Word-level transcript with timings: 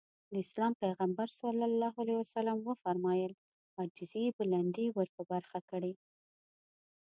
د 0.29 0.33
اسلام 0.43 0.73
پيغمبر 0.83 1.27
ص 1.37 1.37
وفرمايل 2.67 3.33
عاجزي 3.77 4.25
بلندي 4.37 4.87
ورپه 4.97 5.21
برخه 5.31 5.59
کړي. 5.69 5.93